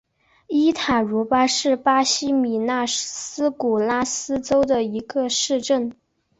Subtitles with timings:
[0.47, 5.95] 伊塔茹巴是巴西米纳斯吉拉斯州的一个市镇。